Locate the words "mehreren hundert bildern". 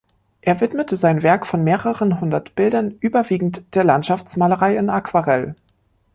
1.63-2.89